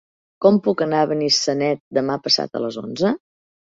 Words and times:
Com 0.45 0.55
puc 0.67 0.79
anar 0.85 1.01
a 1.01 1.09
Benissanet 1.11 1.83
demà 2.01 2.17
passat 2.27 2.59
a 2.61 2.67
les 2.67 2.81
onze? 2.87 3.13